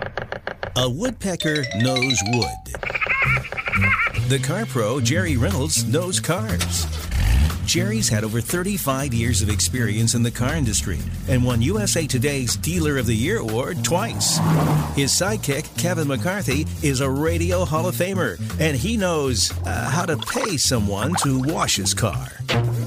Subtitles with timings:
[0.00, 2.78] A woodpecker knows wood.
[4.28, 6.86] The car pro, Jerry Reynolds, knows cars.
[7.66, 12.56] Jerry's had over 35 years of experience in the car industry and won USA Today's
[12.56, 14.38] Dealer of the Year award twice.
[14.94, 20.06] His sidekick, Kevin McCarthy, is a Radio Hall of Famer, and he knows uh, how
[20.06, 22.28] to pay someone to wash his car.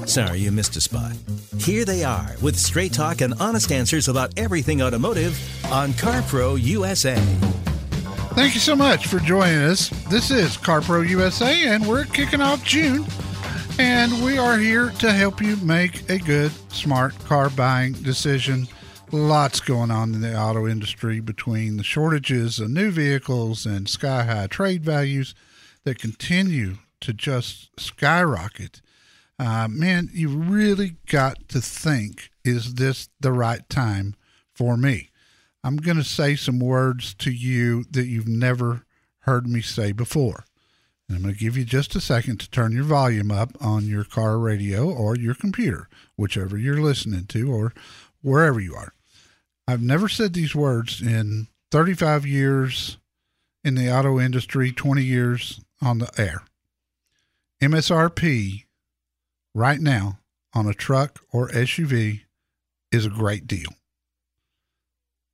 [0.06, 1.12] Sorry, you missed a spot.
[1.58, 5.38] Here they are with straight talk and honest answers about everything automotive
[5.72, 7.16] on CarPro USA.
[8.34, 9.90] Thank you so much for joining us.
[10.10, 13.04] This is CarPro USA, and we're kicking off June.
[13.78, 18.68] And we are here to help you make a good, smart car buying decision.
[19.12, 24.24] Lots going on in the auto industry between the shortages of new vehicles and sky
[24.24, 25.34] high trade values
[25.84, 28.82] that continue to just skyrocket.
[29.42, 34.14] Uh, man, you really got to think is this the right time
[34.54, 35.10] for me?
[35.64, 38.84] I'm going to say some words to you that you've never
[39.22, 40.44] heard me say before.
[41.08, 43.88] And I'm going to give you just a second to turn your volume up on
[43.88, 47.72] your car radio or your computer, whichever you're listening to or
[48.20, 48.94] wherever you are.
[49.66, 52.96] I've never said these words in 35 years
[53.64, 56.44] in the auto industry, 20 years on the air.
[57.60, 58.66] MSRP
[59.54, 60.18] right now
[60.54, 62.22] on a truck or SUV
[62.90, 63.70] is a great deal.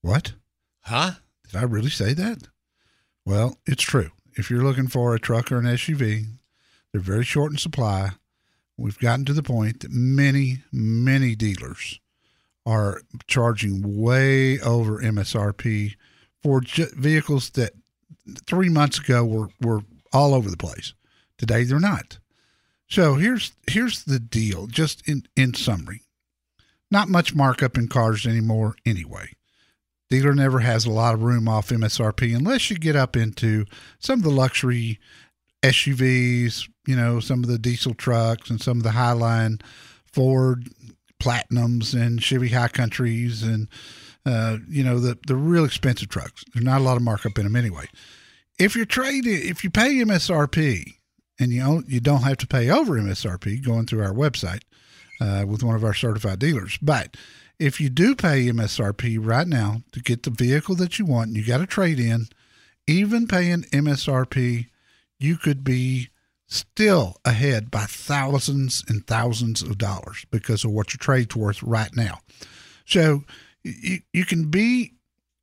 [0.03, 0.34] What?
[0.83, 1.12] Huh?
[1.45, 2.49] Did I really say that?
[3.25, 4.11] Well, it's true.
[4.37, 6.27] If you're looking for a truck or an SUV,
[6.93, 8.12] they're very short in supply.
[8.77, 12.00] We've gotten to the point that many, many dealers
[12.65, 15.97] are charging way over MSRP
[16.43, 16.62] for
[16.95, 17.73] vehicles that
[18.47, 19.81] three months ago were, were
[20.12, 20.95] all over the place.
[21.39, 22.19] Today they're not.
[22.88, 26.03] So here's here's the deal, just in, in summary.
[26.91, 29.32] Not much markup in cars anymore anyway.
[30.09, 33.66] Dealer never has a lot of room off MSRP unless you get up into
[33.99, 34.99] some of the luxury
[35.62, 39.60] SUVs, you know, some of the diesel trucks and some of the Highline
[40.06, 40.70] Ford
[41.20, 43.69] Platinums and Chevy High Countries and
[44.25, 46.43] uh, you know the the real expensive trucks.
[46.55, 47.87] There's not a lot of markup in them anyway.
[48.59, 50.94] If you're trading, if you pay MSRP
[51.38, 54.62] and you you don't have to pay over MSRP going through our website
[55.21, 57.16] uh, with one of our certified dealers, but
[57.59, 61.44] if you do pay MSRP right now to get the vehicle that you want, you
[61.44, 62.28] got to trade in,
[62.87, 64.66] even paying MSRP,
[65.19, 66.09] you could be
[66.47, 71.94] still ahead by thousands and thousands of dollars because of what your trade's worth right
[71.94, 72.20] now.
[72.87, 73.25] So
[73.62, 74.94] you, you can be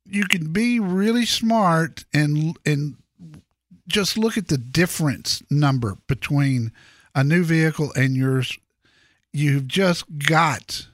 [0.04, 2.96] you can be really smart and and
[3.88, 6.72] just look at the difference number between
[7.14, 8.58] a new vehicle and yours.
[9.32, 10.86] You've just got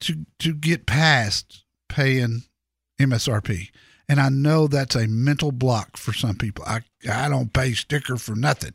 [0.00, 2.44] to to get past paying
[3.00, 3.70] MSRP.
[4.08, 6.64] And I know that's a mental block for some people.
[6.66, 8.72] I I don't pay sticker for nothing.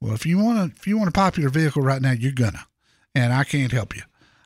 [0.00, 2.66] Well, if you want to if you want a popular vehicle right now, you're gonna.
[3.14, 4.02] And I can't help you.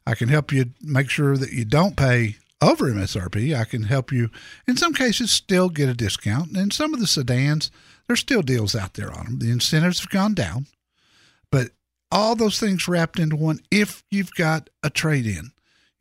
[0.07, 3.55] I can help you make sure that you don't pay over MSRP.
[3.59, 4.31] I can help you
[4.67, 6.57] in some cases still get a discount.
[6.57, 7.71] And some of the sedans,
[8.13, 9.39] there's still deals out there on them.
[9.39, 10.67] The incentives have gone down.
[11.51, 11.71] But
[12.11, 15.53] all those things wrapped into one if you've got a trade in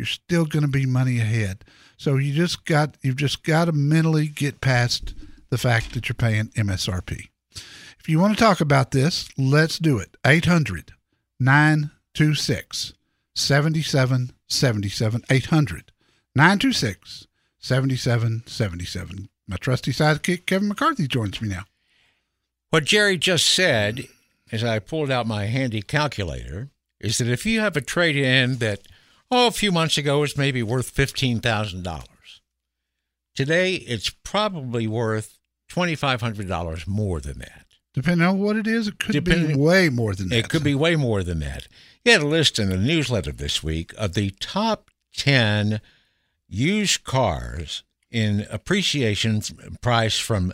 [0.01, 1.63] you're still going to be money ahead.
[1.95, 5.13] So you just got you've just got to mentally get past
[5.51, 7.27] the fact that you're paying MSRP.
[7.99, 10.17] If you want to talk about this, let's do it.
[10.25, 10.93] 800
[11.39, 12.93] 926
[13.35, 15.91] 7777 800
[16.35, 17.27] 926
[17.59, 19.29] 7777.
[19.47, 21.65] My trusty sidekick Kevin McCarthy joins me now.
[22.71, 24.07] What Jerry just said,
[24.49, 26.69] as I pulled out my handy calculator,
[27.01, 28.79] is that if you have a trade in that
[29.29, 32.05] oh, a few months ago was maybe worth $15,000.
[33.35, 35.37] Today, it's probably worth
[35.69, 37.65] $2,500 more than that.
[37.93, 40.37] Depending on what it is, it could be way more than that.
[40.37, 41.67] It could be way more than that.
[42.05, 45.81] He had a list in the newsletter this week of the top 10
[46.47, 49.41] used cars in appreciation
[49.81, 50.53] price from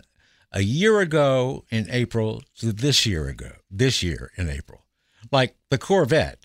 [0.51, 4.85] a year ago in April to this year ago, this year in April.
[5.31, 6.39] Like the Corvette.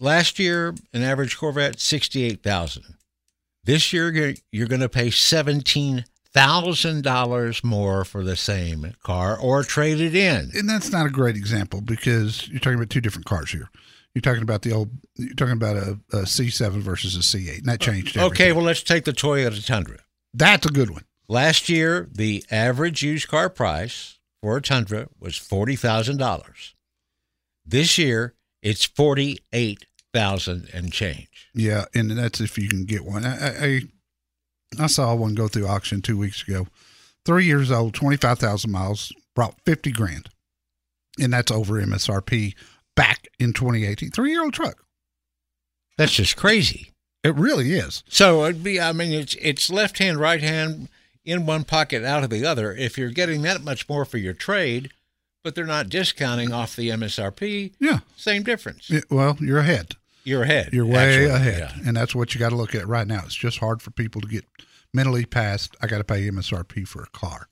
[0.00, 2.84] Last year, an average Corvette, 68000
[3.64, 4.12] This year,
[4.52, 10.50] you're- going to pay $17,000 more for the same car or trade it in.
[10.54, 13.68] and that's not a great example because you're talking about two different cars here.
[14.14, 14.90] You're talking about the old.
[15.16, 18.16] You're talking about a, a C7 versus a C8, and that changed.
[18.16, 19.98] Okay, well, let's take the Toyota Tundra.
[20.34, 21.04] that's a good one.
[21.28, 26.74] Last year, the average used car price for a Tundra was forty thousand dollars.
[27.66, 29.84] This year, it's forty-eight
[30.14, 31.50] thousand and change.
[31.54, 33.26] Yeah, and that's if you can get one.
[33.26, 33.80] I, I
[34.78, 36.66] I saw one go through auction two weeks ago.
[37.24, 40.30] Three years old, twenty five thousand miles, brought fifty grand,
[41.20, 42.54] and that's over MSRP
[42.96, 44.10] back in twenty eighteen.
[44.10, 44.82] Three year old truck.
[45.98, 46.92] That's just crazy.
[47.24, 48.04] It really is.
[48.08, 50.88] So it'd be, I mean, it's it's left hand, right hand,
[51.24, 52.72] in one pocket, out of the other.
[52.74, 54.90] If you're getting that much more for your trade,
[55.44, 58.00] but they're not discounting off the MSRP, Yeah.
[58.16, 58.90] same difference.
[58.90, 59.94] It- well, you're ahead.
[60.24, 60.70] You're ahead.
[60.72, 61.82] You're way actually, ahead, yeah.
[61.88, 63.22] and that's what you got to look at right now.
[63.24, 64.44] It's just hard for people to get
[64.92, 65.76] mentally past.
[65.80, 67.48] I got to pay MSRP for a car,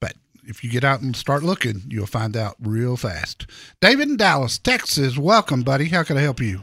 [0.00, 0.14] but
[0.44, 3.46] if you get out and start looking, you'll find out real fast.
[3.80, 5.86] David in Dallas, Texas, welcome, buddy.
[5.86, 6.62] How can I help you?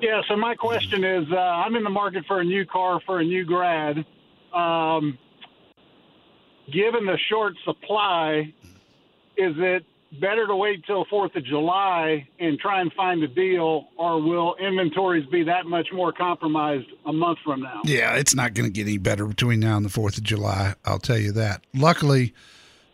[0.00, 3.20] Yeah, so my question is uh, I'm in the market for a new car for
[3.20, 4.04] a new grad.
[4.54, 5.18] Um,
[6.72, 8.52] given the short supply,
[9.36, 9.84] is it
[10.20, 14.54] better to wait till 4th of July and try and find a deal, or will
[14.56, 17.80] inventories be that much more compromised a month from now?
[17.84, 20.74] Yeah, it's not going to get any better between now and the Fourth of July.
[20.84, 21.62] I'll tell you that.
[21.74, 22.34] Luckily,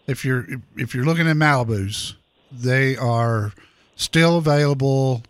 [0.06, 0.46] if you're
[0.76, 2.14] if you're looking at Malibu's,
[2.52, 3.52] they are
[3.96, 5.22] still available,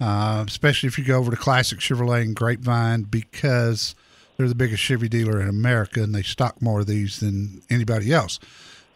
[0.00, 3.94] uh, especially if you go over to Classic Chevrolet and Grapevine because
[4.40, 8.10] they're the biggest Chevy dealer in America and they stock more of these than anybody
[8.10, 8.40] else.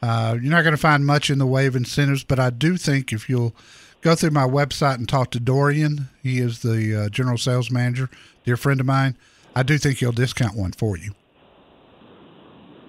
[0.02, 2.78] Uh, you're not going to find much in the way of incentives, but I do
[2.78, 3.54] think if you'll
[4.00, 8.08] go through my website and talk to Dorian, he is the uh, general sales manager,
[8.46, 9.18] dear friend of mine.
[9.54, 11.12] I do think he'll discount one for you.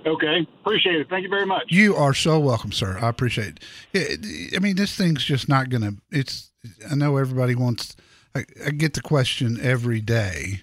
[0.06, 1.10] Okay, appreciate it.
[1.10, 1.64] Thank you very much.
[1.68, 2.98] You are so welcome, sir.
[3.02, 3.60] I appreciate
[3.92, 4.24] it.
[4.24, 5.96] it I mean, this thing's just not going to.
[6.10, 6.52] It's.
[6.90, 7.98] I know everybody wants.
[8.34, 10.62] I, I get the question every day.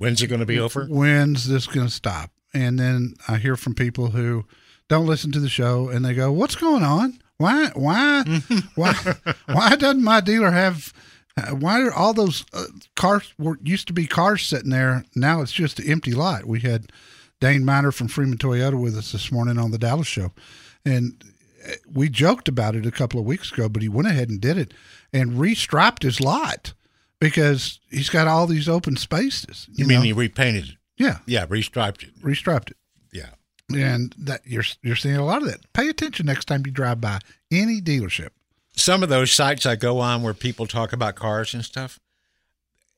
[0.00, 0.86] When's it going to be over?
[0.86, 2.30] When's this going to stop?
[2.54, 4.46] And then I hear from people who
[4.88, 7.20] don't listen to the show and they go, "What's going on?
[7.36, 7.66] Why?
[7.74, 8.24] Why?
[8.76, 8.94] why?
[9.44, 10.94] Why doesn't my dealer have?
[11.36, 12.64] uh, Why are all those uh,
[12.96, 15.04] cars were used to be cars sitting there?
[15.14, 16.46] Now it's just an empty lot.
[16.46, 16.90] We had
[17.38, 20.32] Dane Miner from Freeman Toyota with us this morning on the Dallas show,
[20.82, 21.22] and
[21.68, 23.68] uh, we joked about it a couple of weeks ago.
[23.68, 24.72] But he went ahead and did it
[25.12, 26.72] and restriped his lot
[27.20, 29.66] because he's got all these open spaces.
[29.70, 30.04] You You, mean know?
[30.04, 30.74] he repainted it?
[30.96, 32.20] yeah, Yeah, restriped it.
[32.22, 32.76] restriped it.
[33.12, 33.30] Yeah.
[33.72, 35.72] and that you're you're seeing a lot of that.
[35.72, 37.20] Pay attention next time you drive by
[37.52, 38.30] any dealership.
[38.74, 42.00] Some of those sites I go on where people talk about cars and stuff,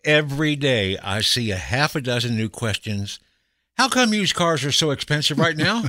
[0.04, 3.18] every day I see a half a dozen new questions.
[3.76, 5.84] How come used cars are so expensive right now?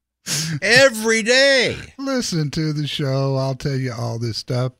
[0.62, 1.76] every day.
[1.98, 3.36] Listen to the show.
[3.36, 4.72] I'll tell you all this stuff.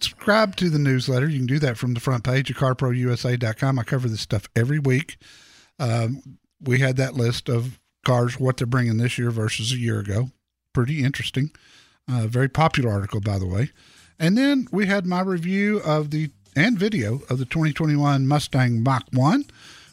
[0.00, 1.28] Subscribe to the newsletter.
[1.28, 3.78] You can do that from the front page of carprousa.com.
[3.78, 5.16] I cover this stuff every week.
[5.78, 9.98] Um, we had that list of cars, what they're bringing this year versus a year
[9.98, 10.30] ago.
[10.72, 11.50] Pretty interesting.
[12.10, 13.70] Uh, very popular article, by the way.
[14.18, 19.04] And then we had my review of the and video of the 2021 Mustang Mach
[19.12, 19.44] 1,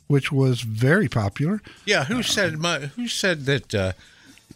[0.08, 1.62] which was very popular.
[1.86, 3.94] Yeah, who said my, who said that uh,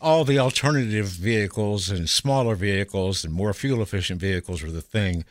[0.02, 5.26] all the alternative vehicles and smaller vehicles and more fuel efficient vehicles were the thing?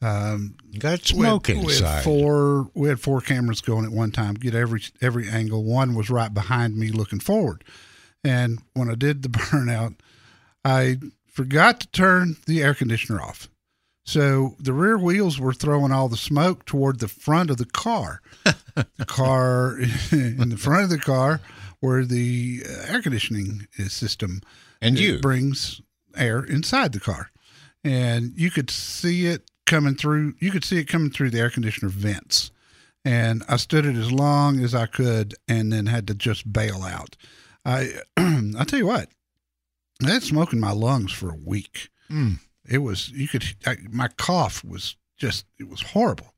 [0.01, 2.05] Um, got we had- smoke we had inside.
[2.05, 2.71] four.
[2.75, 4.35] We had four cameras going at one time.
[4.35, 5.65] Get every every angle.
[5.65, 7.65] One was right behind me, looking forward.
[8.25, 9.97] And when I did the burnout,
[10.65, 13.49] I forgot to turn the air conditioner off.
[14.07, 18.23] So the rear wheels were throwing all the smoke toward the front of the car.
[18.45, 19.79] the car
[20.13, 21.41] in the front of the car
[21.81, 24.41] where the uh, air conditioning system
[24.81, 25.19] And it you.
[25.21, 25.81] brings
[26.17, 27.31] air inside the car,
[27.85, 30.35] and you could see it coming through.
[30.41, 32.51] You could see it coming through the air conditioner vents,
[33.05, 36.83] and I stood it as long as I could, and then had to just bail
[36.83, 37.17] out.
[37.65, 39.09] I I tell you what,
[40.05, 41.91] I had smoke in my lungs for a week.
[42.11, 42.41] Mm.
[42.69, 46.35] It was you could I, my cough was just it was horrible.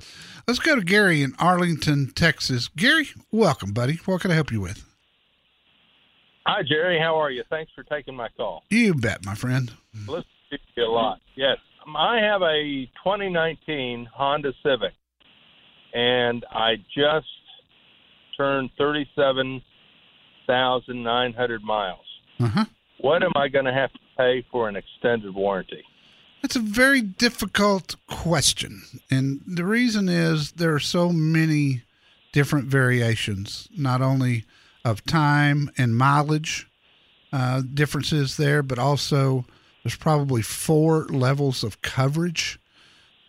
[0.47, 2.69] Let's go to Gary in Arlington, Texas.
[2.69, 4.01] Gary, welcome, buddy.
[4.05, 4.85] What can I help you with?
[6.47, 6.99] Hi, Jerry.
[6.99, 7.45] How are you?
[7.49, 8.65] Thanks for taking my call.
[8.71, 9.73] You bet, my friend.
[10.09, 11.21] Listen to you a lot.
[11.37, 11.59] Yes,
[11.97, 14.93] I have a 2019 Honda Civic,
[15.95, 17.27] and I just
[18.37, 22.05] turned 37,900 miles.
[22.39, 22.67] Uh huh.
[22.99, 25.83] What am I going to have to pay for an extended warranty?
[26.43, 28.83] That's a very difficult question.
[29.11, 31.83] And the reason is there are so many
[32.33, 34.45] different variations, not only
[34.85, 36.69] of time and mileage
[37.33, 39.45] uh, differences there, but also
[39.83, 42.59] there's probably four levels of coverage.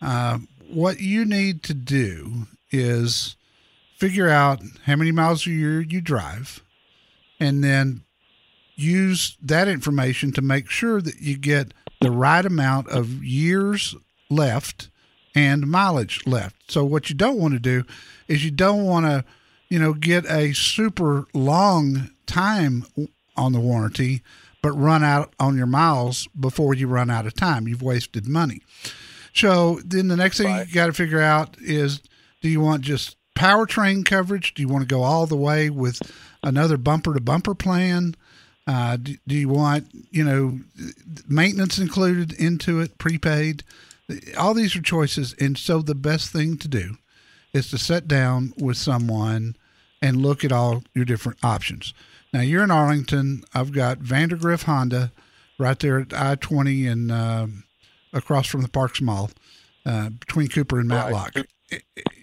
[0.00, 3.36] Uh, what you need to do is
[3.96, 6.62] figure out how many miles a year you drive
[7.38, 8.02] and then
[8.74, 13.94] use that information to make sure that you get the right amount of years
[14.28, 14.88] left
[15.34, 16.56] and mileage left.
[16.70, 17.84] So what you don't want to do
[18.28, 19.24] is you don't want to,
[19.68, 22.84] you know, get a super long time
[23.36, 24.22] on the warranty
[24.62, 27.66] but run out on your miles before you run out of time.
[27.68, 28.62] You've wasted money.
[29.34, 30.68] So then the next thing Right.
[30.68, 32.00] you got to figure out is
[32.40, 34.54] do you want just powertrain coverage?
[34.54, 36.00] Do you want to go all the way with
[36.42, 38.14] another bumper to bumper plan?
[38.66, 40.60] Uh, do, do you want, you know,
[41.28, 43.64] maintenance included into it, prepaid?
[44.38, 45.34] All these are choices.
[45.40, 46.96] And so the best thing to do
[47.52, 49.56] is to sit down with someone
[50.00, 51.94] and look at all your different options.
[52.32, 53.44] Now, you're in Arlington.
[53.54, 55.12] I've got Vandergriff Honda
[55.58, 57.64] right there at I 20 and um
[58.12, 59.30] across from the Parks Mall
[59.86, 61.34] uh, between Cooper and Matlock.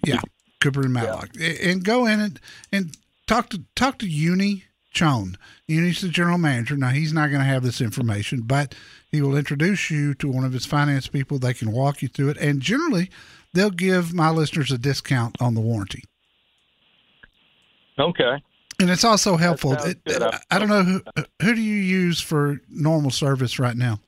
[0.04, 0.20] Yeah,
[0.60, 1.30] Cooper and Matlock.
[1.40, 2.40] And go in and,
[2.72, 5.36] and talk to talk to Uni Chone.
[5.66, 6.76] Uni's the general manager.
[6.76, 8.74] Now he's not going to have this information, but
[9.10, 11.38] he will introduce you to one of his finance people.
[11.38, 13.10] They can walk you through it, and generally,
[13.52, 16.04] they'll give my listeners a discount on the warranty.
[17.98, 18.42] Okay.
[18.80, 19.74] And it's also helpful.
[19.74, 20.00] It-.
[20.50, 21.02] I don't know who
[21.42, 24.00] who do you use for normal service right now.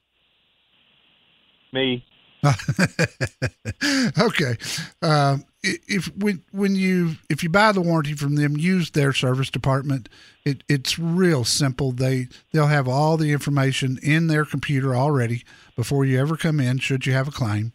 [1.73, 2.05] Me.
[4.19, 4.57] okay.
[5.01, 9.49] Um, if when when you if you buy the warranty from them, use their service
[9.49, 10.09] department.
[10.45, 11.93] It it's real simple.
[11.93, 15.45] They they'll have all the information in their computer already
[15.77, 16.79] before you ever come in.
[16.79, 17.73] Should you have a claim,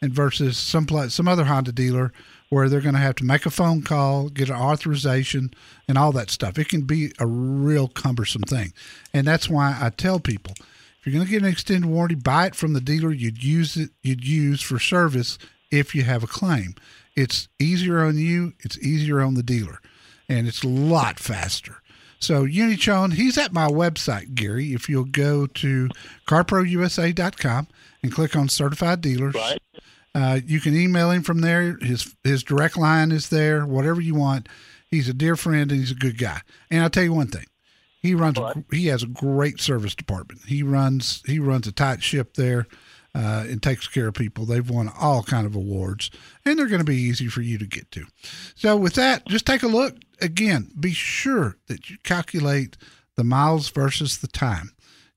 [0.00, 2.12] and versus some some other Honda dealer
[2.48, 5.50] where they're going to have to make a phone call, get an authorization,
[5.88, 6.58] and all that stuff.
[6.58, 8.72] It can be a real cumbersome thing,
[9.12, 12.46] and that's why I tell people if you're going to get an extended warranty, buy
[12.46, 15.38] it from the dealer you'd use it you'd use for service
[15.70, 16.74] if you have a claim.
[17.14, 19.80] It's easier on you, it's easier on the dealer,
[20.28, 21.76] and it's a lot faster.
[22.18, 24.72] So Unichon, he's at my website, Gary.
[24.72, 25.88] If you'll go to
[26.26, 27.68] carprousa.com
[28.02, 29.60] and click on certified dealers, Right.
[30.16, 31.76] Uh, you can email him from there.
[31.82, 33.66] His his direct line is there.
[33.66, 34.48] Whatever you want.
[34.88, 36.40] He's a dear friend and he's a good guy.
[36.70, 37.44] And I'll tell you one thing.
[38.00, 38.38] He runs.
[38.38, 40.40] A, he has a great service department.
[40.46, 41.22] He runs.
[41.26, 42.66] He runs a tight ship there,
[43.14, 44.46] uh, and takes care of people.
[44.46, 46.10] They've won all kind of awards,
[46.46, 48.06] and they're going to be easy for you to get to.
[48.54, 50.70] So with that, just take a look again.
[50.80, 52.78] Be sure that you calculate
[53.16, 54.72] the miles versus the time.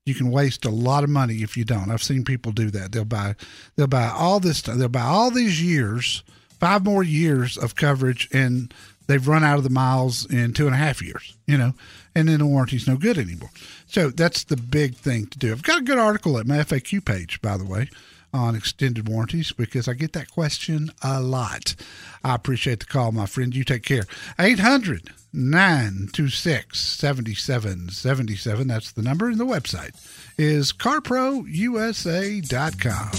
[0.10, 1.92] You can waste a lot of money if you don't.
[1.92, 2.92] I've seen people do that.
[2.92, 3.36] They'll buy.
[3.76, 4.64] They'll buy all this.
[4.64, 6.24] They'll buy all these years,
[6.60, 8.74] five more years of coverage, and
[9.06, 11.74] they've run out of the miles in two and a half years, you know,
[12.16, 13.52] and then the warranty's no good anymore.
[13.86, 15.52] So that's the big thing to do.
[15.52, 17.90] I've got a good article at my FAQ page, by the way,
[18.34, 21.76] on extended warranties because I get that question a lot.
[22.24, 23.56] I appreciate the call, my friend.
[23.56, 24.06] You take care.
[24.40, 28.68] 800 926 7777.
[28.68, 29.96] That's the number, and the website
[30.38, 33.10] is carprousa.com.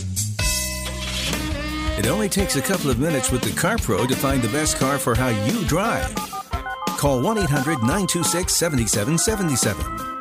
[1.98, 4.98] It only takes a couple of minutes with the CarPro to find the best car
[4.98, 6.14] for how you drive.
[6.96, 10.19] Call 1 800 926 7777.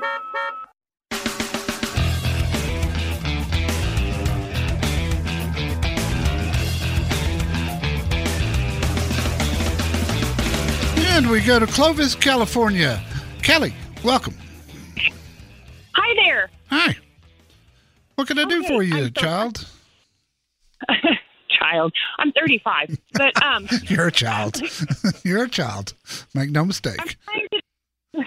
[11.19, 13.03] And we go to Clovis, California.
[13.41, 13.73] Kelly,
[14.05, 14.33] welcome.
[15.91, 16.49] Hi there.
[16.69, 16.95] Hi.
[18.15, 19.67] What can I do Okay, for you, so- child?
[21.59, 21.91] Child.
[22.19, 22.97] I'm 35.
[23.15, 24.61] But um You're a child.
[25.25, 25.93] You're a child.
[26.33, 27.17] Make no mistake.
[28.15, 28.23] to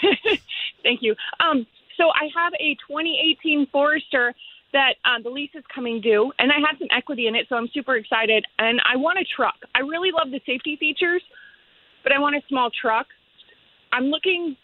[0.83, 1.15] Thank you.
[1.41, 4.35] Um so I have a 2018 Forester
[4.75, 7.57] that um, the lease is coming due, and I have some equity in it, so
[7.57, 8.45] I'm super excited.
[8.59, 9.55] And I want a truck.
[9.75, 11.23] I really love the safety features,
[12.03, 13.07] but I want a small truck.
[13.93, 14.57] I'm looking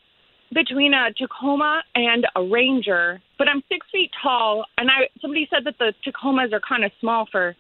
[0.52, 5.64] between a Tacoma and a Ranger, but I'm six feet tall, and I somebody said
[5.64, 7.54] that the Tacomas are kind of small for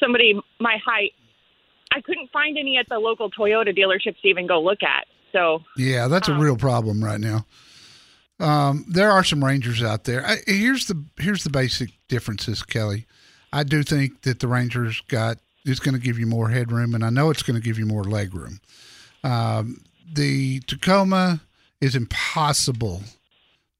[0.00, 1.12] somebody my height.
[1.92, 5.06] I couldn't find any at the local Toyota dealerships to even go look at.
[5.32, 7.46] So Yeah, that's a real problem right now.
[8.40, 10.26] Um, there are some Rangers out there.
[10.26, 13.06] I, here's the here's the basic differences, Kelly.
[13.52, 17.04] I do think that the Rangers got is going to give you more headroom, and
[17.04, 18.60] I know it's going to give you more leg room.
[19.22, 21.42] Um, the Tacoma
[21.80, 23.02] is impossible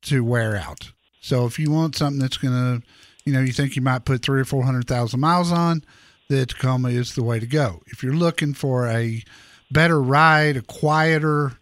[0.02, 0.92] to wear out.
[1.20, 2.87] So if you want something that's going to,
[3.25, 5.85] you know, you think you might put three or four hundred thousand miles on,
[6.28, 7.82] the Tacoma is the way to go.
[7.88, 9.23] If you're looking for a
[9.70, 11.59] better ride, a quieter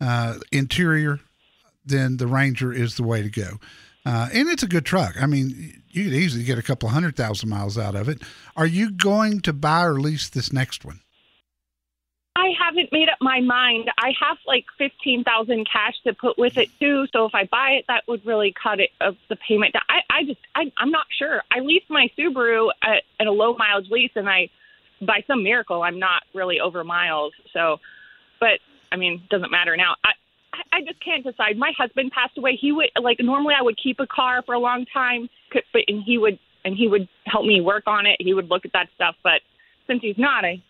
[0.00, 1.20] uh, interior,
[1.84, 3.58] then the Ranger is the way to go.
[4.06, 5.20] Uh, and it's a good truck.
[5.20, 8.22] I mean, you could easily get a couple hundred thousand miles out of it.
[8.56, 11.00] Are you going to buy or lease this next one?
[12.70, 13.90] Haven't made up my mind.
[13.98, 17.06] I have like fifteen thousand cash to put with it too.
[17.12, 19.74] So if I buy it, that would really cut it of the payment.
[19.88, 21.42] I, I just, I, I'm not sure.
[21.50, 24.50] I leased my Subaru at, at a low mileage lease, and I,
[25.02, 27.32] by some miracle, I'm not really over miles.
[27.52, 27.78] So,
[28.38, 28.60] but
[28.92, 29.96] I mean, doesn't matter now.
[30.04, 30.12] I-
[30.72, 31.56] I just can't decide.
[31.56, 32.56] My husband passed away.
[32.60, 35.28] He would like normally I would keep a car for a long time,
[35.72, 38.16] but and he would and he would help me work on it.
[38.20, 39.14] He would look at that stuff.
[39.22, 39.40] But
[39.86, 40.60] since he's not, I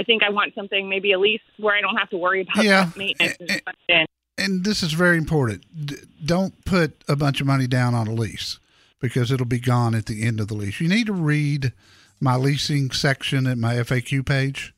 [0.00, 2.64] I think I want something maybe a lease where I don't have to worry about
[2.64, 2.90] Yeah.
[2.96, 3.36] maintenance.
[3.40, 4.08] And and
[4.38, 5.64] and this is very important.
[5.86, 8.58] D- don't put a bunch of money down on a lease
[9.00, 10.80] because it'll be gone at the end of the lease.
[10.80, 11.72] You need to read
[12.20, 14.72] my leasing section at my FAQ page.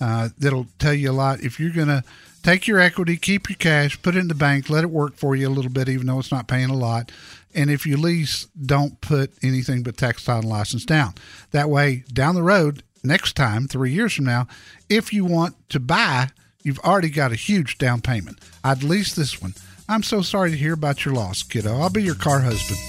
[0.00, 1.40] Uh, that'll tell you a lot.
[1.40, 2.02] If you're going to
[2.42, 5.36] take your equity, keep your cash, put it in the bank, let it work for
[5.36, 7.12] you a little bit, even though it's not paying a lot.
[7.54, 11.14] And if you lease, don't put anything but textile and license down.
[11.52, 14.46] That way, down the road, next time, three years from now,
[14.88, 16.28] if you want to buy,
[16.62, 18.38] you've already got a huge down payment.
[18.62, 19.54] I'd lease this one.
[19.88, 21.78] I'm so sorry to hear about your loss, kiddo.
[21.78, 22.80] I'll be your car husband.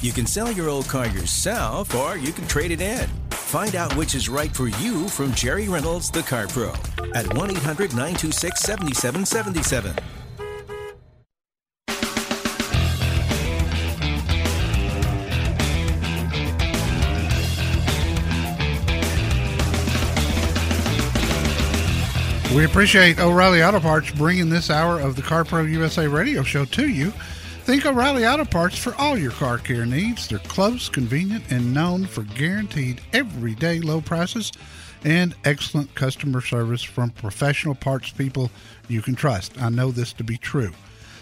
[0.00, 3.08] You can sell your old car yourself or you can trade it in.
[3.30, 6.72] Find out which is right for you from Jerry Reynolds, the Car Pro,
[7.14, 10.17] at 1 800 926 7777.
[22.54, 26.64] We appreciate O'Reilly Auto Parts bringing this hour of the Car Pro USA radio show
[26.64, 27.10] to you.
[27.64, 30.26] Think O'Reilly Auto Parts for all your car care needs.
[30.26, 34.50] They're close, convenient, and known for guaranteed everyday low prices
[35.04, 38.50] and excellent customer service from professional parts people
[38.88, 39.60] you can trust.
[39.60, 40.72] I know this to be true.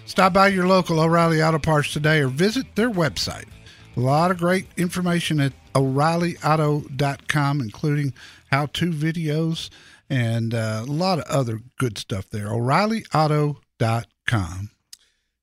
[0.06, 3.48] Stop by your local O'Reilly Auto Parts today or visit their website.
[3.96, 8.14] A lot of great information at O'ReillyAuto.com, including
[8.52, 9.70] how to videos
[10.08, 12.48] and uh, a lot of other good stuff there.
[12.48, 14.70] O'ReillyAuto.com.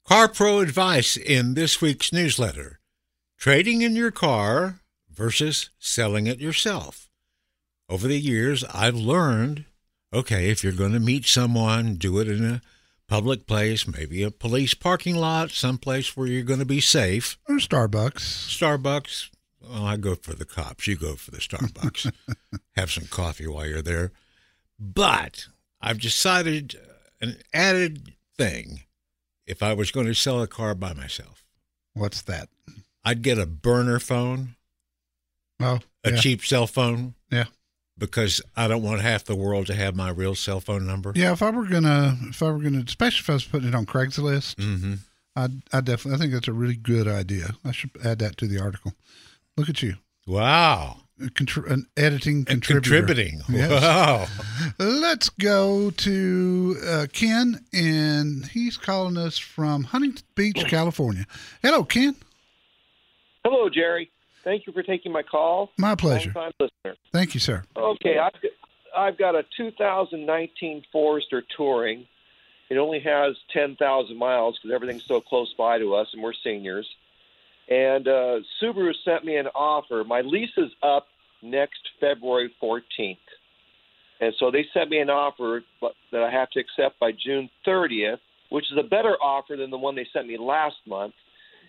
[0.06, 2.80] Car Pro advice in this week's newsletter
[3.38, 7.10] trading in your car versus selling it yourself.
[7.90, 9.66] Over the years, I've learned
[10.14, 12.62] okay, if you're going to meet someone, do it in a
[13.08, 17.38] public place, maybe a police parking lot, someplace where you're going to be safe.
[17.50, 18.48] Or Starbucks.
[18.48, 19.30] Starbucks,
[19.62, 20.88] well, I go for the cops.
[20.88, 22.12] You go for the Starbucks.
[22.76, 24.12] Have some coffee while you're there.
[24.94, 25.48] But
[25.82, 26.76] I've decided
[27.22, 28.82] an added thing
[29.48, 31.46] if I was going to sell a car by myself.
[31.94, 32.50] What's that?
[33.06, 34.56] I'd get a burner phone,
[35.60, 36.18] Oh, a yeah.
[36.18, 37.46] cheap cell phone, Yeah.
[37.98, 41.14] because I don't want half the world to have my real cell phone number.
[41.16, 43.76] Yeah, if I were gonna, if I were gonna, especially if I was putting it
[43.76, 44.94] on Craigslist, Mm-hmm.
[45.36, 47.56] I, I definitely, I think that's a really good idea.
[47.66, 48.94] I should add that to the article.
[49.58, 49.96] Look at you,
[50.28, 50.98] Wow.
[51.22, 52.98] A contr- an editing And contributor.
[53.06, 53.42] Contributing.
[53.50, 53.72] Yes.
[53.82, 54.28] Wow.
[54.80, 61.26] Let's go to uh, Ken, and he's calling us from Huntington Beach, California.
[61.62, 62.16] Hello, Ken.
[63.46, 64.10] Hello, Jerry.
[64.44, 65.70] Thank you for taking my call.
[65.78, 66.32] My pleasure.
[66.36, 66.96] Long-time listener.
[67.12, 67.64] Thank you, sir.
[67.78, 68.34] Okay, I've,
[68.96, 72.06] I've got a 2019 Forester Touring.
[72.70, 76.88] It only has 10,000 miles because everything's so close by to us, and we're seniors.
[77.70, 80.04] And uh, Subaru sent me an offer.
[80.04, 81.08] My lease is up
[81.42, 83.18] next February 14th.
[84.20, 88.20] And so they sent me an offer that I have to accept by June 30th,
[88.50, 91.14] which is a better offer than the one they sent me last month.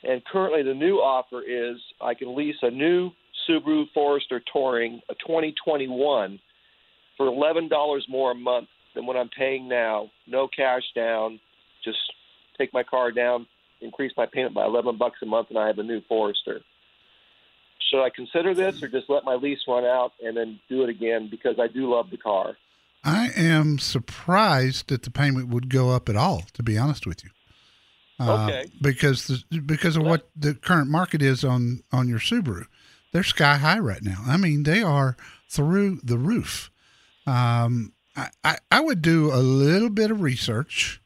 [0.03, 3.11] And currently, the new offer is I can lease a new
[3.49, 6.39] Subaru Forester Touring, a 2021,
[7.17, 10.11] for $11 more a month than what I'm paying now.
[10.27, 11.41] No cash down,
[11.85, 11.99] just
[12.59, 13.47] take my car down,
[13.85, 16.61] increase my payment by 11 bucks a month, and I have a new Forester.
[17.91, 20.89] Should I consider this, or just let my lease run out and then do it
[20.89, 22.57] again because I do love the car?
[23.05, 26.45] I am surprised that the payment would go up at all.
[26.55, 27.31] To be honest with you,
[28.19, 28.71] Uh, Okay.
[28.81, 32.65] because the, because of what the current market is on on your Subaru,
[33.13, 34.23] they're sky high right now.
[34.27, 35.17] I mean, they are
[35.51, 36.71] through the roof.
[37.27, 41.03] Um, I, I I would do a little bit of research,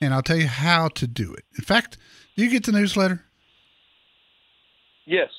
[0.00, 1.44] and I'll tell you how to do it.
[1.58, 1.98] In fact,
[2.36, 3.24] do you get the newsletter?
[5.06, 5.30] Yes.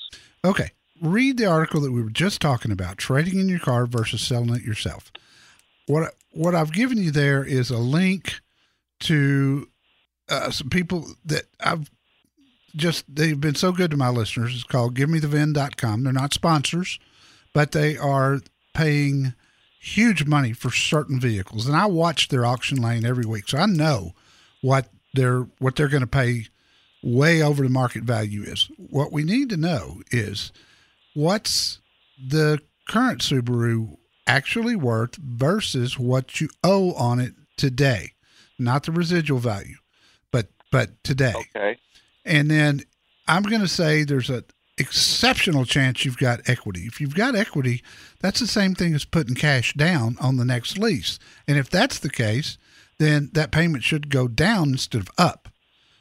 [0.43, 0.71] Okay.
[1.01, 4.55] Read the article that we were just talking about, trading in your car versus selling
[4.55, 5.12] it yourself.
[5.88, 8.39] What what I've given you there is a link
[9.01, 9.69] to
[10.29, 11.89] uh, some people that I've
[12.75, 14.53] just they've been so good to my listeners.
[14.53, 16.03] It's called givemethevin.com.
[16.03, 16.99] They're not sponsors,
[17.53, 18.39] but they are
[18.73, 19.34] paying
[19.79, 21.67] huge money for certain vehicles.
[21.67, 23.49] And I watch their auction lane every week.
[23.49, 24.13] So I know
[24.62, 26.47] what they're what they're going to pay
[27.05, 28.69] way over the market value is.
[28.77, 30.51] What we need to know is
[31.13, 31.79] what's
[32.17, 33.95] the current Subaru
[34.27, 38.13] actually worth versus what you owe on it today,
[38.57, 39.75] not the residual value,
[40.31, 41.33] but but today.
[41.55, 41.77] Okay.
[42.25, 42.81] And then
[43.27, 44.43] I'm going to say there's a
[44.77, 46.81] exceptional chance you've got equity.
[46.81, 47.83] If you've got equity,
[48.19, 51.17] that's the same thing as putting cash down on the next lease.
[51.47, 52.57] And if that's the case,
[52.97, 55.49] then that payment should go down instead of up.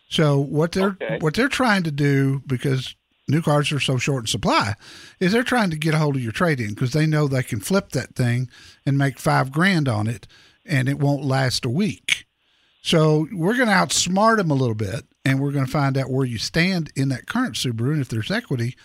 [0.08, 1.18] So what they're Okay.
[1.20, 2.94] what they're trying to do because
[3.28, 4.74] new cars are so short in supply
[5.18, 7.42] is they're trying to get a hold of your trade in because they know they
[7.42, 8.48] can flip that thing
[8.84, 10.26] and make 5 grand on it
[10.66, 12.26] and it won't last a week.
[12.82, 16.10] So we're going to outsmart them a little bit, and we're going to find out
[16.10, 17.92] where you stand in that current Subaru.
[17.92, 18.76] And if there's equity,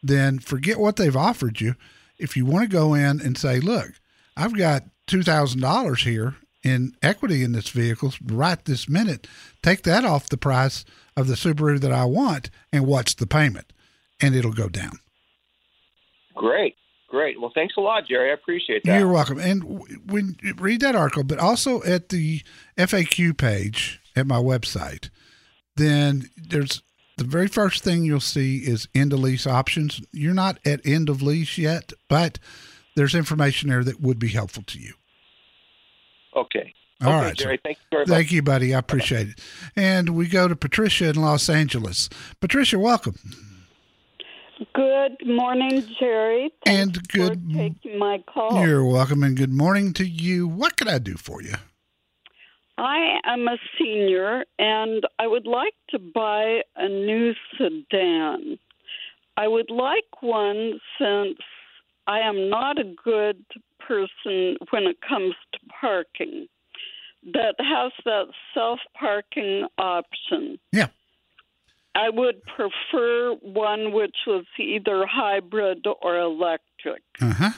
[0.00, 1.74] then forget what they've offered you.
[2.18, 3.94] If you want to go in and say, "Look,
[4.36, 6.36] I've got two thousand dollars here
[6.68, 9.26] in equity in this vehicle right this minute,"
[9.62, 10.84] take that off the price
[11.16, 13.72] of the Subaru that I want, and what's the payment,
[14.20, 15.00] and it'll go down.
[16.34, 16.76] Great.
[17.08, 17.40] Great.
[17.40, 18.30] Well, thanks a lot, Jerry.
[18.30, 18.98] I appreciate that.
[18.98, 19.38] You're welcome.
[19.38, 22.42] And when read that article, but also at the
[22.76, 25.08] FAQ page at my website,
[25.76, 26.82] then there's
[27.16, 30.02] the very first thing you'll see is end of lease options.
[30.12, 32.38] You're not at end of lease yet, but
[32.94, 34.92] there's information there that would be helpful to you.
[36.38, 36.72] Okay.
[37.02, 37.60] All okay, right, Jerry.
[37.62, 38.08] Thank you very much.
[38.08, 38.74] Thank you, buddy.
[38.74, 39.40] I appreciate it.
[39.76, 42.08] And we go to Patricia in Los Angeles.
[42.40, 43.16] Patricia, welcome.
[44.74, 46.50] Good morning, Jerry.
[46.66, 48.66] And good- for taking my call.
[48.66, 50.48] You're welcome, and good morning to you.
[50.48, 51.54] What can I do for you?
[52.76, 58.58] I am a senior, and I would like to buy a new sedan.
[59.36, 61.38] I would like one since
[62.08, 63.44] I am not a good
[63.88, 66.46] person when it comes to parking
[67.32, 70.58] that has that self parking option.
[70.72, 70.88] Yeah.
[71.94, 77.02] I would prefer one which was either hybrid or electric.
[77.20, 77.50] Uh huh.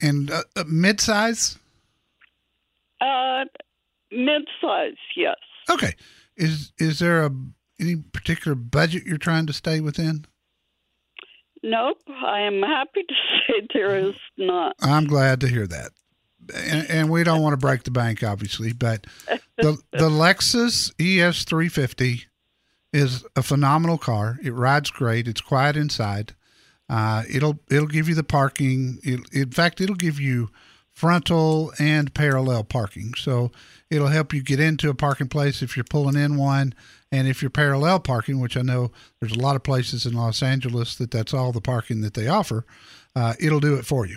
[0.00, 1.56] And uh, uh, midsize?
[3.00, 3.44] Uh,
[4.10, 5.36] mid-size, yes.
[5.70, 5.94] Okay.
[6.36, 7.30] Is is there a
[7.80, 10.26] any particular budget you're trying to stay within?
[11.66, 13.14] Nope, I am happy to
[13.48, 14.76] say there is not.
[14.80, 15.90] I'm glad to hear that.
[16.54, 19.04] And, and we don't want to break the bank, obviously, but
[19.56, 22.26] the the Lexus ES350
[22.92, 24.38] is a phenomenal car.
[24.44, 25.26] It rides great.
[25.26, 26.36] It's quiet inside.
[26.88, 29.00] Uh, it'll it'll give you the parking.
[29.02, 30.50] It, in fact, it'll give you
[30.96, 33.12] frontal and parallel parking.
[33.14, 33.52] So
[33.90, 36.74] it'll help you get into a parking place if you're pulling in one,
[37.12, 40.42] and if you're parallel parking, which I know there's a lot of places in Los
[40.42, 42.64] Angeles that that's all the parking that they offer.
[43.14, 44.16] Uh, it'll do it for you.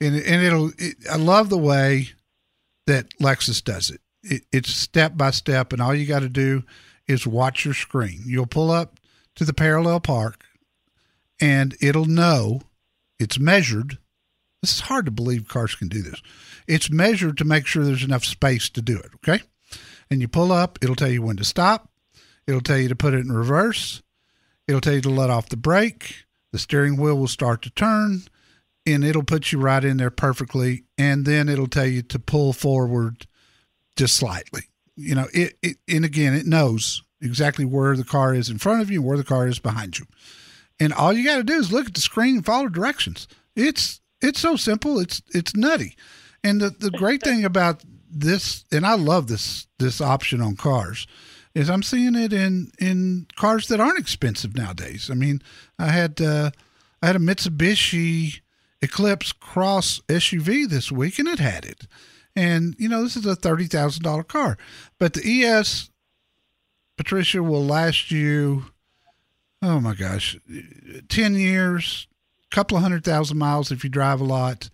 [0.00, 0.70] and and it'll.
[0.78, 2.10] It, I love the way
[2.86, 4.00] that Lexus does it.
[4.22, 6.62] it it's step by step, and all you got to do
[7.06, 8.22] is watch your screen.
[8.26, 9.00] You'll pull up
[9.36, 10.44] to the parallel park,
[11.40, 12.60] and it'll know
[13.18, 13.98] it's measured.
[14.62, 16.20] This is hard to believe cars can do this.
[16.66, 19.10] It's measured to make sure there's enough space to do it.
[19.16, 19.42] Okay,
[20.10, 20.78] and you pull up.
[20.82, 21.90] It'll tell you when to stop.
[22.46, 24.02] It'll tell you to put it in reverse.
[24.66, 26.24] It'll tell you to let off the brake.
[26.52, 28.22] The steering wheel will start to turn
[28.94, 30.84] and it'll put you right in there perfectly.
[30.96, 33.26] And then it'll tell you to pull forward
[33.96, 34.62] just slightly.
[34.96, 38.80] You know, it, it and again, it knows exactly where the car is in front
[38.80, 40.06] of you and where the car is behind you.
[40.80, 43.28] And all you got to do is look at the screen and follow directions.
[43.54, 44.98] It's it's so simple.
[44.98, 45.96] It's it's nutty.
[46.44, 51.06] And the, the great thing about this, and I love this this option on cars,
[51.54, 55.10] is I'm seeing it in in cars that aren't expensive nowadays.
[55.10, 55.42] I mean,
[55.78, 56.50] I had uh,
[57.02, 58.40] I had a Mitsubishi
[58.80, 61.86] Eclipse Cross SUV this week, and it had it.
[62.34, 64.58] And you know, this is a thirty thousand dollar car,
[64.98, 65.90] but the ES
[66.96, 68.66] Patricia will last you.
[69.62, 70.38] Oh my gosh,
[71.08, 72.07] ten years,
[72.50, 74.70] couple of hundred thousand miles if you drive a lot.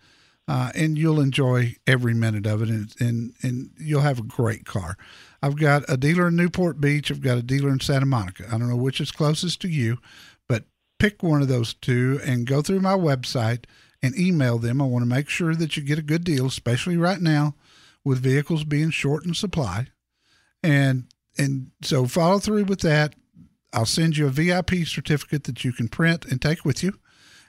[0.47, 4.67] Uh, and you'll enjoy every minute of it, and, and and you'll have a great
[4.67, 4.95] car.
[5.41, 7.11] I've got a dealer in Newport Beach.
[7.11, 8.45] I've got a dealer in Santa Monica.
[8.49, 9.99] I don't know which is closest to you,
[10.47, 10.65] but
[10.99, 13.65] pick one of those two and go through my website
[14.03, 14.83] and email them.
[14.83, 17.55] I want to make sure that you get a good deal, especially right now
[18.05, 19.87] with vehicles being short in supply.
[20.63, 21.05] And
[21.39, 23.15] and so follow through with that.
[23.73, 26.99] I'll send you a VIP certificate that you can print and take with you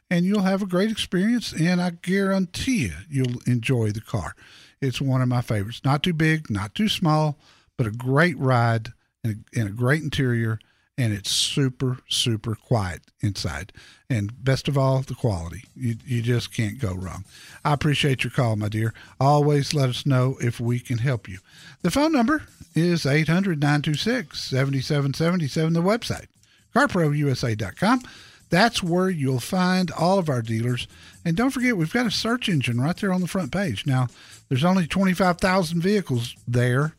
[0.09, 1.53] and you'll have a great experience.
[1.53, 4.35] And I guarantee you, you'll enjoy the car.
[4.81, 5.81] It's one of my favorites.
[5.83, 7.37] Not too big, not too small,
[7.77, 10.59] but a great ride and a, and a great interior.
[10.97, 13.73] And it's super, super quiet inside.
[14.09, 15.65] And best of all, the quality.
[15.75, 17.25] You, you just can't go wrong.
[17.65, 18.93] I appreciate your call, my dear.
[19.19, 21.39] Always let us know if we can help you.
[21.81, 22.43] The phone number
[22.75, 25.73] is 800 926 7777.
[25.73, 26.27] The website,
[26.73, 28.01] carprousa.com.
[28.49, 30.87] That's where you'll find all of our dealers.
[31.23, 33.85] And don't forget, we've got a search engine right there on the front page.
[33.85, 34.07] Now,
[34.49, 36.95] there's only 25,000 vehicles there,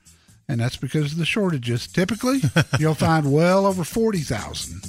[0.49, 1.87] and that's because of the shortages.
[1.87, 2.41] Typically,
[2.79, 4.83] you'll find well over 40,000.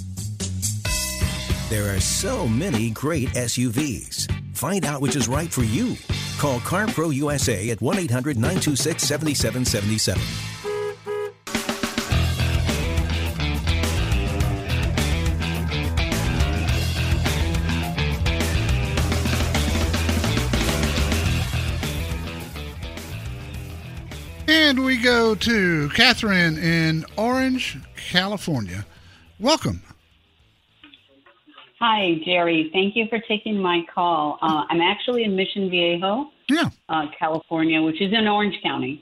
[1.69, 4.31] There are so many great SUVs.
[4.55, 5.95] Find out which is right for you.
[6.39, 10.56] Call CarPro USA at 1 800 926 7777.
[24.67, 28.85] And we go to Catherine in Orange, California.
[29.39, 29.81] Welcome.
[31.79, 32.69] Hi, Jerry.
[32.73, 34.37] Thank you for taking my call.
[34.41, 36.69] Uh, I'm actually in Mission Viejo, yeah.
[36.89, 39.01] uh, California, which is in Orange County.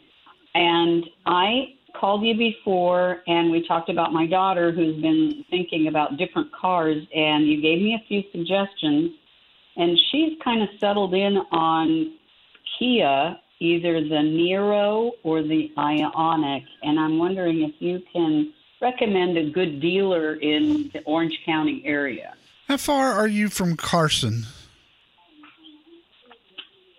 [0.53, 6.17] And I called you before, and we talked about my daughter who's been thinking about
[6.17, 9.13] different cars, and you gave me a few suggestions.
[9.77, 12.13] And she's kind of settled in on
[12.77, 16.65] Kia, either the Niro or the Ioniq.
[16.83, 22.35] And I'm wondering if you can recommend a good dealer in the Orange County area.
[22.67, 24.45] How far are you from Carson?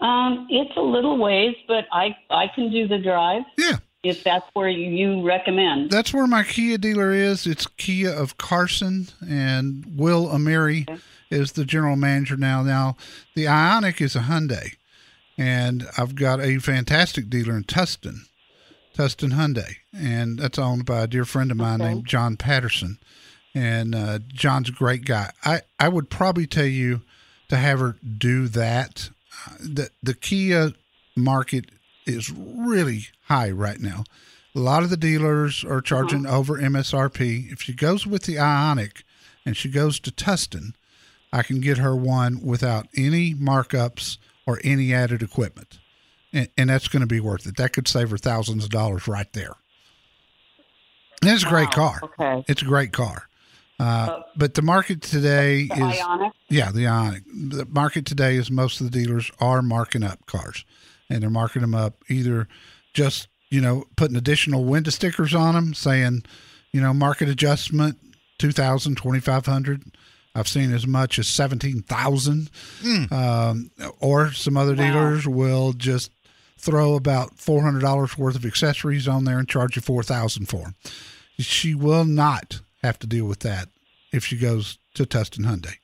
[0.01, 3.43] Um, it's a little ways, but I I can do the drive.
[3.57, 3.79] Yeah.
[4.03, 5.91] If that's where you, recommend.
[5.91, 7.45] That's where my Kia dealer is.
[7.45, 11.01] It's Kia of Carson, and Will Amiri okay.
[11.31, 12.63] is the general manager now.
[12.63, 12.97] Now,
[13.35, 14.77] the Ioniq is a Hyundai,
[15.39, 18.21] and I've got a fantastic dealer in Tustin,
[18.97, 21.95] Tustin Hyundai, and that's owned by a dear friend of mine okay.
[21.95, 22.99] named John Patterson.
[23.55, 25.31] And uh, John's a great guy.
[25.43, 27.03] I, I would probably tell you
[27.49, 29.11] to have her do that.
[29.61, 30.73] The the Kia
[31.17, 31.71] market
[32.05, 34.05] is really high right now.
[34.55, 36.39] A lot of the dealers are charging uh-huh.
[36.39, 37.53] over MSRP.
[37.53, 39.03] If she goes with the Ioniq
[39.45, 40.75] and she goes to Tustin,
[41.33, 45.79] I can get her one without any markups or any added equipment.
[46.33, 47.57] And, and that's going to be worth it.
[47.57, 49.55] That could save her thousands of dollars right there.
[51.23, 52.01] And it's a great car.
[52.03, 52.45] Okay.
[52.49, 53.29] It's a great car.
[53.79, 56.31] Uh, but the market today the is Ioniq?
[56.49, 57.25] yeah the Ioniq.
[57.51, 60.65] The market today is most of the dealers are marking up cars,
[61.11, 62.49] and they're marking them up either
[62.95, 66.25] just you know putting additional window stickers on them, saying
[66.73, 67.99] you know market adjustment
[68.39, 69.85] 2,000, 2,500.
[70.37, 72.51] I've seen as much as seventeen thousand,
[72.83, 73.11] Mm.
[73.13, 73.71] um,
[74.01, 74.87] or some other Wow.
[74.93, 76.11] dealers will just
[76.59, 80.47] throw about four hundred dollars worth of accessories on there and charge you four thousand
[80.47, 80.75] for them.
[81.39, 83.69] She will not have to deal with that
[84.13, 85.77] if she goes to Tustin Hyundai.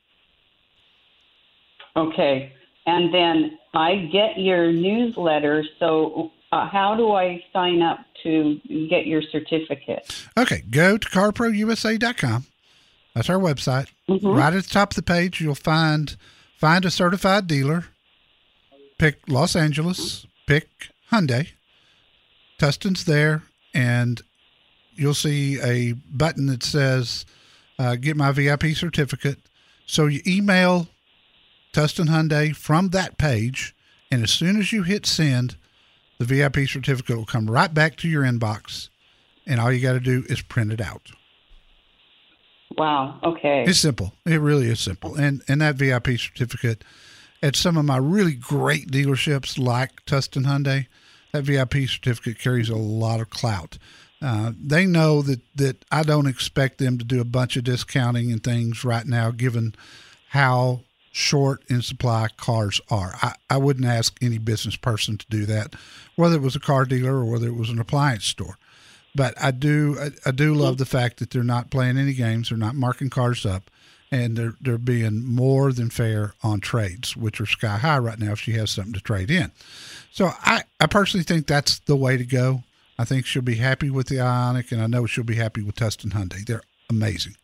[1.97, 2.53] Okay.
[2.87, 5.65] and then I get your newsletter.
[5.79, 8.59] So, uh, how do I sign up to
[8.91, 10.27] get your certificate?
[10.37, 12.47] Okay, go to carprousa.com.
[13.15, 13.89] That's our website.
[14.09, 14.27] Mm-hmm.
[14.27, 16.17] Right at the top of the page, you'll find
[16.59, 17.87] find a certified dealer.
[18.99, 20.27] Pick Los Angeles.
[20.47, 20.69] Pick
[21.11, 21.49] Hyundai.
[22.59, 23.43] Tustin's there,
[23.75, 24.23] and
[24.95, 27.27] you'll see a button that says
[27.79, 29.39] uh, "Get my VIP certificate."
[29.85, 30.89] So you email
[31.73, 33.75] Tustin Hyundai from that page,
[34.11, 35.57] and as soon as you hit send,
[36.19, 38.89] the VIP certificate will come right back to your inbox,
[39.47, 41.11] and all you got to do is print it out.
[42.77, 43.19] Wow.
[43.23, 43.65] Okay.
[43.67, 44.13] It's simple.
[44.25, 45.15] It really is simple.
[45.15, 46.85] And and that VIP certificate
[47.43, 50.87] at some of my really great dealerships like Tustin Hyundai,
[51.33, 53.79] that VIP certificate carries a lot of clout.
[54.21, 58.31] Uh, they know that that I don't expect them to do a bunch of discounting
[58.31, 59.75] and things right now, given
[60.29, 63.17] how short in supply cars are.
[63.21, 65.75] I, I wouldn't ask any business person to do that,
[66.17, 68.57] whether it was a car dealer or whether it was an appliance store.
[69.15, 70.61] But I do I, I do mm-hmm.
[70.61, 73.71] love the fact that they're not playing any games, they're not marking cars up,
[74.11, 78.33] and they're they're being more than fair on trades, which are sky high right now
[78.33, 79.53] if she has something to trade in.
[80.11, 82.65] So I, I personally think that's the way to go.
[82.99, 85.77] I think she'll be happy with the Ioniq, and I know she'll be happy with
[85.77, 86.45] Tustin Hyundai.
[86.45, 87.37] They're amazing.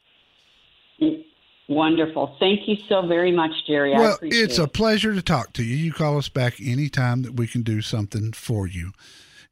[1.68, 2.34] Wonderful.
[2.40, 3.94] Thank you so very much, Jerry.
[3.94, 5.76] I well, appreciate it's a pleasure to talk to you.
[5.76, 8.92] You call us back anytime that we can do something for you.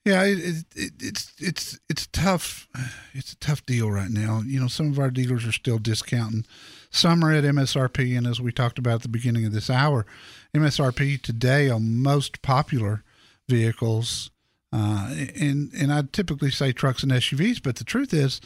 [0.07, 2.69] Yeah, it, it, it, it's it's it's tough.
[3.13, 4.41] It's a tough deal right now.
[4.47, 6.47] You know, some of our dealers are still discounting.
[6.93, 10.07] Some are at MSRP, and as we talked about at the beginning of this hour,
[10.55, 13.03] MSRP today on most popular
[13.49, 14.31] vehicles.
[14.73, 18.41] Uh, and and I typically say trucks and SUVs, but the truth is,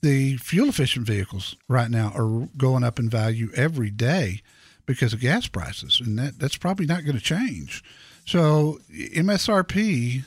[0.00, 4.40] the fuel efficient vehicles right now are going up in value every day
[4.86, 7.84] because of gas prices, and that that's probably not going to change.
[8.24, 10.24] So MSRP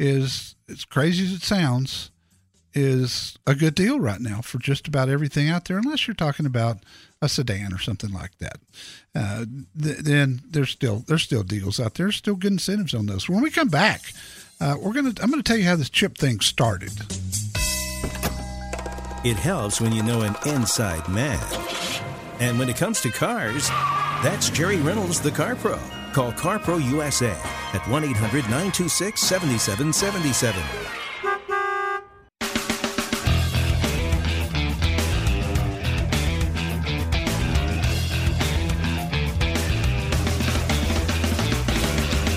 [0.00, 2.10] is as crazy as it sounds
[2.72, 6.46] is a good deal right now for just about everything out there unless you're talking
[6.46, 6.78] about
[7.20, 8.60] a sedan or something like that
[9.14, 9.44] uh,
[9.80, 13.42] th- then there's still there's still deals out there still good incentives on those when
[13.42, 14.00] we come back
[14.60, 16.92] uh, we're gonna i'm gonna tell you how this chip thing started
[19.22, 21.38] It helps when you know an inside man.
[22.38, 23.68] And when it comes to cars,
[24.22, 25.78] that's Jerry Reynolds, the Car Pro.
[26.12, 27.30] Call CarPro USA
[27.72, 30.90] at 1 800 926 7777.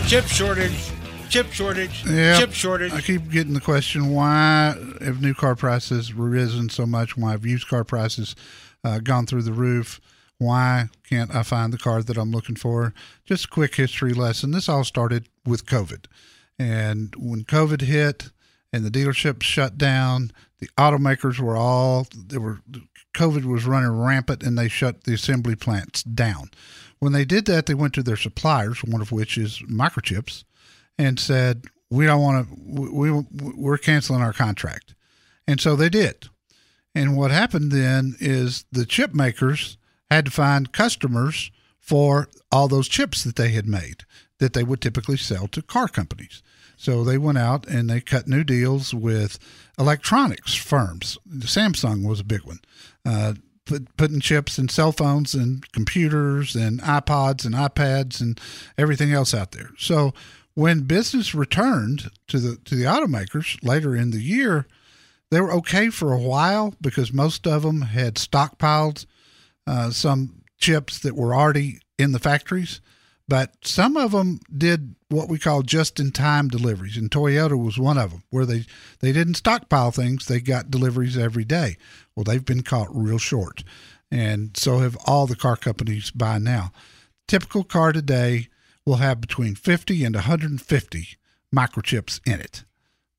[0.08, 0.92] Chip shortage.
[1.30, 2.06] Chip shortage.
[2.06, 2.94] Yeah, Chip shortage.
[2.94, 7.18] I keep getting the question: Why have new car prices risen so much?
[7.18, 8.36] Why have used car prices
[8.84, 10.00] uh, gone through the roof?
[10.38, 12.94] Why can't I find the car that I'm looking for?
[13.26, 14.52] Just a quick history lesson.
[14.52, 16.06] This all started with COVID,
[16.60, 18.32] and when COVID hit
[18.72, 22.60] and the dealerships shut down, the automakers were all they were.
[23.14, 26.50] COVID was running rampant, and they shut the assembly plants down.
[27.00, 30.44] When they did that, they went to their suppliers, one of which is microchips
[30.98, 32.56] and said, "We don't want to.
[32.66, 34.96] We, we we're canceling our contract,"
[35.48, 36.30] and so they did.
[36.96, 39.78] And what happened then is the chip makers
[40.14, 44.04] had to find customers for all those chips that they had made
[44.40, 46.42] that they would typically sell to car companies.
[46.76, 49.40] So they went out and they cut new deals with
[49.80, 51.18] electronics firms.
[51.40, 52.60] Samsung was a big one.
[53.06, 58.40] Uh, put, putting chips in cell phones and computers and iPods and iPads and
[58.78, 59.70] everything else out there.
[59.78, 60.14] So
[60.56, 64.68] when business returned to the to the automakers later in the year,
[65.32, 69.06] they were okay for a while because most of them had stockpiled
[69.68, 72.82] uh, some chips that were already in the factories,
[73.28, 78.12] but some of them did what we call just-in-time deliveries, and Toyota was one of
[78.12, 78.66] them, where they
[79.00, 81.78] they didn't stockpile things; they got deliveries every day.
[82.16, 83.64] Well, they've been caught real short,
[84.12, 86.72] and so have all the car companies by now.
[87.28, 88.50] Typical car today
[88.86, 91.08] will have between 50 and 150
[91.54, 92.64] microchips in it.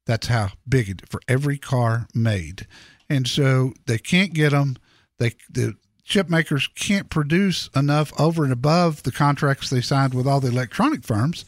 [0.07, 2.67] That's how big it for every car made.
[3.09, 4.77] And so they can't get them.
[5.19, 5.75] They the
[6.05, 10.49] chip makers can't produce enough over and above the contracts they signed with all the
[10.49, 11.45] electronic firms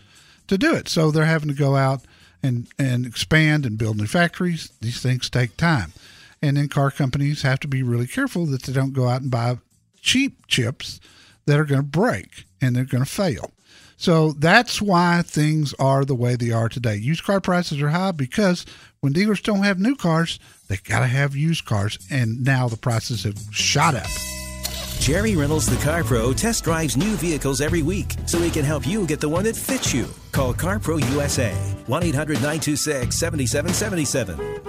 [0.49, 0.89] to do it.
[0.89, 2.03] So they're having to go out
[2.43, 4.73] and and expand and build new factories.
[4.81, 5.93] These things take time.
[6.43, 9.31] And then car companies have to be really careful that they don't go out and
[9.31, 9.59] buy
[10.01, 11.01] cheap chips
[11.47, 13.53] that are going to break and they're going to fail.
[13.97, 16.97] So that's why things are the way they are today.
[16.97, 18.67] Used car prices are high because
[19.01, 20.39] when dealers don't have new cars,
[20.69, 21.99] they got to have used cars.
[22.11, 24.36] And now the prices have shot up.
[24.99, 28.87] Jerry Reynolds, the Car Pro, test drives new vehicles every week so he can help
[28.87, 30.09] you get the one that fits you.
[30.33, 31.53] Call CarPro USA
[31.87, 34.61] 1 800 926 7777.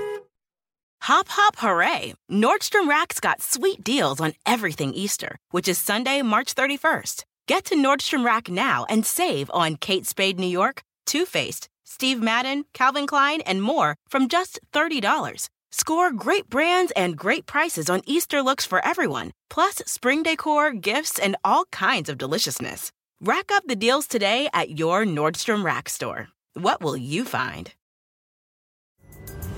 [1.01, 2.13] Hop, hop, hooray!
[2.29, 7.23] Nordstrom Rack's got sweet deals on everything Easter, which is Sunday, March 31st.
[7.47, 12.21] Get to Nordstrom Rack now and save on Kate Spade New York, Too Faced, Steve
[12.21, 15.47] Madden, Calvin Klein, and more from just $30.
[15.71, 21.19] Score great brands and great prices on Easter looks for everyone, plus spring decor, gifts,
[21.19, 22.91] and all kinds of deliciousness.
[23.19, 26.29] Rack up the deals today at your Nordstrom Rack store.
[26.53, 27.73] What will you find?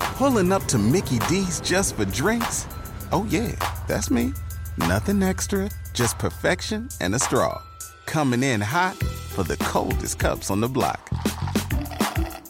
[0.00, 2.66] Pulling up to Mickey D's just for drinks?
[3.12, 3.54] Oh, yeah,
[3.86, 4.32] that's me.
[4.78, 7.62] Nothing extra, just perfection and a straw.
[8.06, 11.08] Coming in hot for the coldest cups on the block.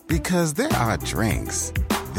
[0.06, 1.72] Because there are drinks,